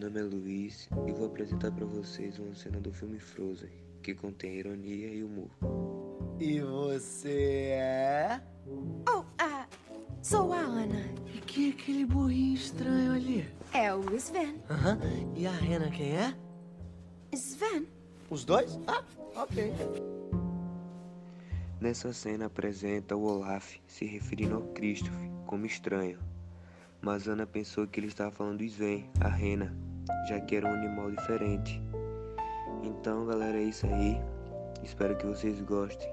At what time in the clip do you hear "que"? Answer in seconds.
4.02-4.14, 27.86-28.00, 30.40-30.56, 35.16-35.26